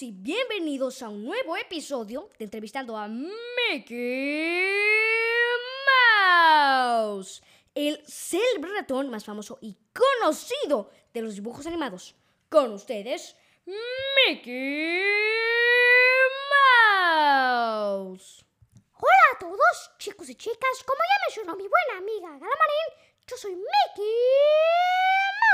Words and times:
y 0.00 0.12
bienvenidos 0.12 1.02
a 1.02 1.08
un 1.08 1.24
nuevo 1.24 1.56
episodio 1.56 2.30
de 2.38 2.44
Entrevistando 2.44 2.96
a 2.96 3.08
Mickey 3.08 4.62
Mouse, 6.86 7.42
el 7.74 8.00
célebre 8.06 8.70
ratón 8.72 9.10
más 9.10 9.24
famoso 9.24 9.58
y 9.60 9.76
conocido 9.92 10.92
de 11.12 11.22
los 11.22 11.34
dibujos 11.34 11.66
animados. 11.66 12.14
Con 12.48 12.70
ustedes, 12.72 13.36
Mickey 13.66 15.02
Mouse. 17.42 18.44
Hola 18.94 19.26
a 19.34 19.38
todos, 19.40 19.90
chicos 19.98 20.28
y 20.28 20.36
chicas. 20.36 20.84
Como 20.86 21.00
ya 21.00 21.26
mencionó 21.26 21.56
mi 21.56 21.66
buena 21.66 21.98
amiga 21.98 22.28
Galamarín, 22.28 22.90
yo 23.26 23.36
soy 23.36 23.56
Mickey 23.56 24.06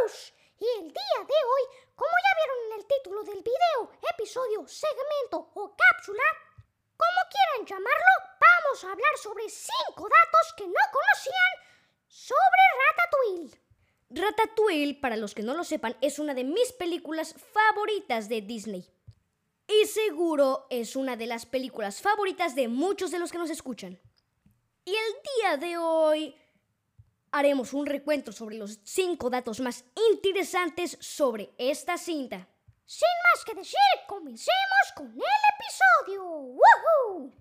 Mouse. 0.00 0.32
Y 0.58 0.64
el 0.80 0.88
día 0.88 1.18
de 1.18 1.34
hoy, 1.34 1.62
como 1.94 2.10
ya 2.10 2.32
vieron 2.38 2.58
en 2.66 2.80
el 2.80 2.86
título 2.86 3.22
del 3.24 3.42
video, 3.42 3.90
segmento 4.66 5.50
o 5.54 5.76
cápsula, 5.76 6.22
como 6.96 7.20
quieran 7.30 7.66
llamarlo, 7.66 8.12
vamos 8.40 8.84
a 8.84 8.92
hablar 8.92 9.16
sobre 9.22 9.48
cinco 9.48 10.08
datos 10.08 10.54
que 10.56 10.66
no 10.66 10.80
conocían 10.92 11.52
sobre 12.08 12.62
Ratatouille. 12.86 13.60
Ratatouille, 14.10 15.00
para 15.00 15.16
los 15.16 15.34
que 15.34 15.42
no 15.42 15.54
lo 15.54 15.64
sepan, 15.64 15.96
es 16.00 16.18
una 16.18 16.34
de 16.34 16.44
mis 16.44 16.72
películas 16.72 17.34
favoritas 17.52 18.28
de 18.28 18.40
Disney. 18.40 18.88
Y 19.68 19.86
seguro 19.86 20.66
es 20.70 20.96
una 20.96 21.16
de 21.16 21.26
las 21.26 21.44
películas 21.44 22.00
favoritas 22.00 22.54
de 22.54 22.68
muchos 22.68 23.10
de 23.10 23.18
los 23.18 23.32
que 23.32 23.38
nos 23.38 23.50
escuchan. 23.50 24.00
Y 24.84 24.90
el 24.90 25.12
día 25.36 25.56
de 25.56 25.76
hoy 25.76 26.36
haremos 27.32 27.72
un 27.72 27.86
recuento 27.86 28.32
sobre 28.32 28.56
los 28.56 28.78
cinco 28.84 29.28
datos 29.28 29.60
más 29.60 29.84
interesantes 30.12 30.96
sobre 31.00 31.52
esta 31.58 31.98
cinta. 31.98 32.48
Sin 32.88 33.08
más 33.34 33.44
que 33.44 33.52
decir, 33.52 33.76
comencemos 34.06 34.92
con 34.94 35.06
el 35.06 35.18
episodio. 36.06 36.22
¡Woohoo! 36.22 37.32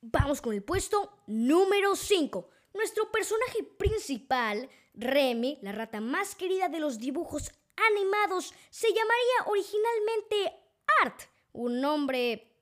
Vamos 0.00 0.40
con 0.40 0.52
el 0.52 0.64
puesto 0.64 1.22
número 1.28 1.94
5. 1.94 2.50
Nuestro 2.74 3.12
personaje 3.12 3.62
principal, 3.78 4.68
Remy, 4.94 5.60
la 5.62 5.70
rata 5.70 6.00
más 6.00 6.34
querida 6.34 6.68
de 6.68 6.80
los 6.80 6.98
dibujos 6.98 7.52
animados, 7.76 8.52
se 8.70 8.88
llamaría 8.88 9.46
originalmente 9.46 10.60
Art, 11.04 11.20
un 11.52 11.80
nombre 11.80 12.55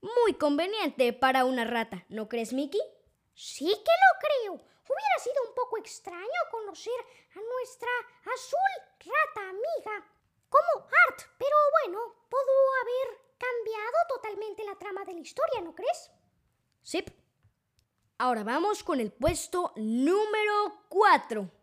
muy 0.00 0.34
conveniente 0.34 1.12
para 1.12 1.44
una 1.44 1.64
rata, 1.64 2.04
¿no 2.08 2.28
crees, 2.28 2.52
Mickey? 2.52 2.80
Sí 3.34 3.66
que 3.66 3.72
lo 3.72 4.10
creo. 4.20 4.52
Hubiera 4.54 5.18
sido 5.22 5.48
un 5.48 5.54
poco 5.54 5.78
extraño 5.78 6.40
conocer 6.50 7.00
a 7.36 7.40
nuestra 7.40 7.88
azul 8.34 8.90
rata 8.98 9.48
amiga 9.48 10.04
como 10.48 10.86
Art, 11.08 11.22
pero 11.38 11.56
bueno, 11.82 11.98
pudo 12.28 12.52
haber 12.82 13.20
cambiado 13.38 13.96
totalmente 14.08 14.64
la 14.64 14.76
trama 14.76 15.04
de 15.04 15.14
la 15.14 15.20
historia, 15.20 15.60
¿no 15.62 15.74
crees? 15.74 16.10
Sí. 16.82 17.04
Ahora 18.18 18.42
vamos 18.42 18.82
con 18.82 19.00
el 19.00 19.12
puesto 19.12 19.72
número 19.76 20.86
4. 20.88 21.59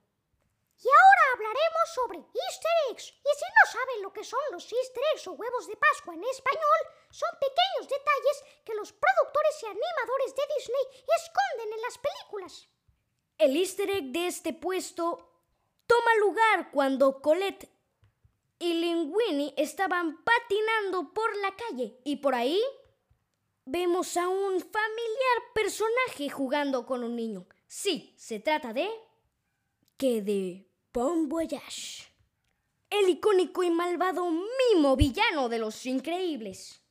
Y 0.80 0.88
ahora 0.88 1.24
hablaremos 1.34 1.88
sobre 1.94 2.20
easter 2.20 2.72
eggs. 2.92 3.10
Y 3.10 3.32
si 3.36 3.46
no 3.46 3.72
saben 3.72 4.02
lo 4.04 4.14
que 4.14 4.24
son 4.24 4.40
los 4.52 4.72
easter 4.72 5.04
eggs 5.14 5.28
o 5.28 5.34
huevos 5.34 5.68
de 5.68 5.76
Pascua 5.76 6.14
en 6.14 6.24
español, 6.24 6.82
son 7.10 7.30
pequeños 7.40 7.90
detalles 7.90 8.44
que 8.64 8.76
los 8.76 8.94
productores 8.94 9.64
y 9.64 9.66
animadores 9.66 10.36
de 10.36 10.44
Disney 10.56 11.04
esconden 11.18 11.74
en 11.74 11.82
las 11.82 11.98
películas. 11.98 12.70
El 13.38 13.58
easter 13.58 13.90
egg 13.90 14.12
de 14.12 14.28
este 14.28 14.54
puesto 14.54 15.28
toma 15.88 16.16
lugar 16.20 16.72
cuando 16.72 17.22
Colette 17.22 17.70
y 18.60 18.74
Linguini 18.74 19.54
estaban 19.58 20.24
patinando 20.24 21.14
por 21.14 21.36
la 21.38 21.56
calle 21.56 22.00
y 22.04 22.18
por 22.18 22.36
ahí 22.36 22.62
vemos 23.66 24.16
a 24.18 24.28
un 24.28 24.60
familiar 24.60 25.38
personaje 25.54 26.30
jugando 26.30 26.86
con 26.86 27.04
un 27.04 27.16
niño. 27.16 27.48
Sí, 27.68 28.16
se 28.18 28.40
trata 28.40 28.74
de... 28.74 28.90
que 29.98 30.22
de 30.22 30.67
Bon 30.98 31.30
Voyage. 31.30 32.12
El 32.90 33.08
icónico 33.08 33.62
y 33.62 33.70
malvado 33.70 34.32
mimo 34.32 34.96
villano 34.96 35.48
de 35.48 35.60
los 35.60 35.86
increíbles. 35.86 36.82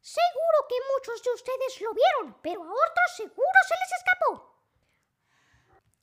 Seguro 0.00 0.66
que 0.68 0.74
muchos 0.96 1.22
de 1.22 1.30
ustedes 1.30 1.80
lo 1.80 1.94
vieron, 1.94 2.36
pero 2.42 2.64
a 2.64 2.66
otros 2.66 3.16
seguro 3.16 3.58
se 3.68 3.74
les 3.76 3.92
escapó. 4.00 4.64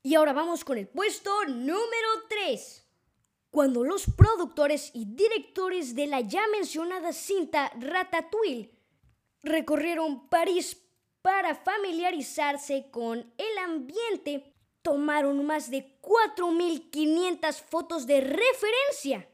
Y 0.01 0.15
ahora 0.15 0.31
vamos 0.31 0.63
con 0.63 0.77
el 0.77 0.87
puesto 0.87 1.43
número 1.43 2.07
3. 2.29 2.87
Cuando 3.51 3.83
los 3.83 4.05
productores 4.15 4.91
y 4.93 5.03
directores 5.03 5.93
de 5.93 6.07
la 6.07 6.21
ya 6.21 6.47
mencionada 6.47 7.11
cinta 7.11 7.69
Ratatouille 7.77 8.71
recorrieron 9.43 10.29
París 10.29 10.81
para 11.21 11.53
familiarizarse 11.53 12.89
con 12.91 13.33
el 13.37 13.57
ambiente, 13.57 14.54
tomaron 14.85 15.43
más 15.43 15.71
de 15.71 15.99
4.500 15.99 17.61
fotos 17.63 18.05
de 18.05 18.21
referencia. 18.21 19.27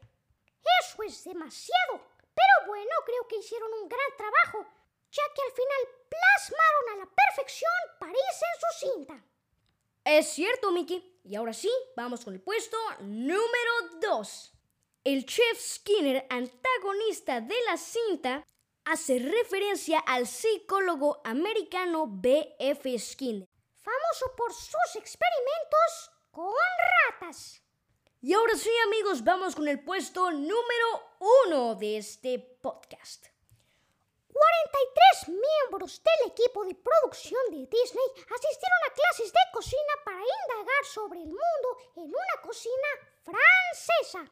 Eso 0.79 1.03
es 1.03 1.25
demasiado. 1.25 1.99
Pero 2.33 2.67
bueno, 2.67 2.89
creo 3.05 3.27
que 3.27 3.35
hicieron 3.35 3.69
un 3.83 3.89
gran 3.89 4.11
trabajo, 4.17 4.65
ya 5.11 5.23
que 5.35 5.41
al 5.41 5.51
final 5.51 5.81
plasmaron 6.09 6.89
a 6.93 6.95
la 7.03 7.11
perfección 7.11 7.71
París 7.99 8.15
en 8.15 8.61
su 8.61 8.93
cinta. 8.95 9.25
Es 10.05 10.29
cierto, 10.29 10.71
Mickey. 10.71 11.19
Y 11.25 11.35
ahora 11.35 11.53
sí, 11.53 11.69
vamos 11.97 12.23
con 12.23 12.33
el 12.33 12.41
puesto 12.41 12.77
número 13.01 13.73
2. 14.01 14.53
El 15.03 15.25
chef 15.25 15.59
Skinner, 15.59 16.25
antagonista 16.29 17.41
de 17.41 17.55
la 17.65 17.75
cinta, 17.75 18.43
hace 18.85 19.19
referencia 19.19 19.99
al 19.99 20.27
psicólogo 20.27 21.21
americano 21.25 22.05
B.F. 22.07 22.97
Skinner, 22.97 23.47
famoso 24.11 24.35
por 24.35 24.53
sus 24.53 24.95
experimentos 24.95 26.11
con 26.31 26.53
ratas. 27.09 27.61
Y 28.21 28.33
ahora 28.33 28.55
sí, 28.55 28.69
amigos, 28.85 29.23
vamos 29.23 29.55
con 29.55 29.67
el 29.67 29.83
puesto 29.83 30.31
número 30.31 31.17
uno 31.47 31.75
de 31.75 31.97
este 31.97 32.39
podcast. 32.39 33.27
43 34.27 35.29
miembros 35.29 36.01
del 36.03 36.31
equipo 36.31 36.63
de 36.65 36.75
producción 36.75 37.41
de 37.51 37.67
Disney 37.67 38.07
asistieron 38.15 38.81
a 38.87 38.93
clases 38.93 39.33
de 39.33 39.39
cocina 39.53 39.93
para 40.05 40.19
indagar 40.19 40.85
sobre 40.85 41.19
el 41.19 41.27
mundo 41.27 41.69
en 41.97 42.05
una 42.05 42.41
cocina 42.43 42.87
francesa. 43.23 44.31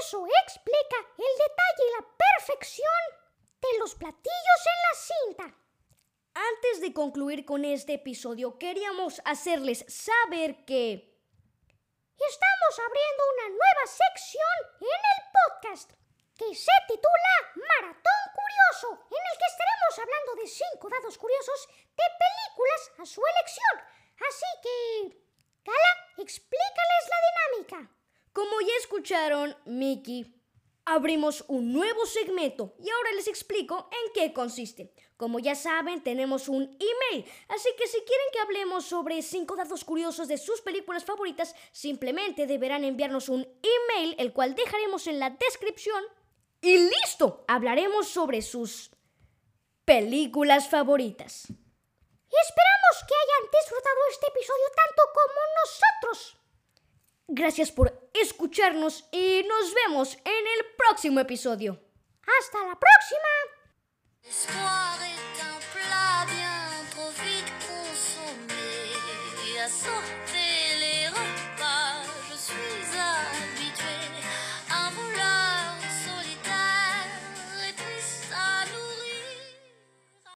Eso 0.00 0.26
explica 0.44 0.96
el 1.16 1.38
detalle 1.38 1.84
y 1.88 2.00
la 2.00 2.06
perfección 2.16 3.02
de 3.60 3.78
los 3.78 3.94
platillos 3.94 4.62
en 4.64 4.78
la 4.82 4.94
cinta. 4.94 5.67
Antes 6.38 6.80
de 6.80 6.92
concluir 6.92 7.44
con 7.44 7.64
este 7.64 7.94
episodio, 7.94 8.60
queríamos 8.60 9.20
hacerles 9.24 9.84
saber 9.88 10.64
que 10.64 11.18
estamos 12.14 12.74
abriendo 12.78 13.22
una 13.34 13.48
nueva 13.48 13.84
sección 13.90 14.56
en 14.78 15.00
el 15.02 15.20
podcast 15.34 15.90
que 16.38 16.54
se 16.54 16.70
titula 16.86 17.34
Maratón 17.56 18.22
Curioso, 18.38 19.02
en 19.10 19.18
el 19.18 19.36
que 19.36 19.50
estaremos 19.50 19.94
hablando 19.98 20.34
de 20.40 20.46
cinco 20.46 20.88
datos 20.88 21.18
curiosos 21.18 21.68
de 21.74 22.06
películas 22.22 22.82
a 22.98 23.04
su 23.04 23.20
elección. 23.34 23.74
Así 24.22 24.50
que, 24.62 25.18
Cala, 25.64 26.22
explícales 26.22 27.02
la 27.10 27.18
dinámica. 27.26 27.90
Como 28.32 28.60
ya 28.60 28.76
escucharon, 28.78 29.56
Mickey, 29.64 30.37
abrimos 30.88 31.44
un 31.48 31.72
nuevo 31.72 32.06
segmento 32.06 32.74
y 32.82 32.88
ahora 32.88 33.12
les 33.12 33.28
explico 33.28 33.90
en 33.92 34.12
qué 34.12 34.32
consiste. 34.32 34.92
Como 35.16 35.38
ya 35.38 35.54
saben, 35.54 36.02
tenemos 36.02 36.48
un 36.48 36.62
email, 36.62 37.26
así 37.48 37.68
que 37.76 37.86
si 37.86 37.98
quieren 37.98 38.26
que 38.32 38.38
hablemos 38.38 38.86
sobre 38.86 39.20
cinco 39.22 39.56
datos 39.56 39.84
curiosos 39.84 40.28
de 40.28 40.38
sus 40.38 40.60
películas 40.60 41.04
favoritas, 41.04 41.54
simplemente 41.72 42.46
deberán 42.46 42.84
enviarnos 42.84 43.28
un 43.28 43.46
email, 43.62 44.14
el 44.18 44.32
cual 44.32 44.54
dejaremos 44.54 45.06
en 45.06 45.18
la 45.18 45.30
descripción. 45.30 46.02
Y 46.62 46.78
listo, 46.78 47.44
hablaremos 47.48 48.08
sobre 48.08 48.40
sus 48.42 48.90
películas 49.84 50.68
favoritas. 50.68 51.44
Esperamos 51.48 53.04
que 53.06 53.14
hayan 53.14 53.50
disfrutado 53.60 53.96
este 54.10 54.26
episodio 54.28 54.64
tanto 54.76 55.02
como 55.12 55.40
nosotros. 55.64 56.37
Gracias 57.30 57.70
por 57.70 58.10
escucharnos 58.14 59.06
y 59.12 59.42
nos 59.46 59.74
vemos 59.74 60.14
en 60.24 60.46
el 60.46 60.74
próximo 60.78 61.20
episodio. 61.20 61.78
¡Hasta 62.40 62.66
la 62.66 62.78
próxima! 62.78 63.28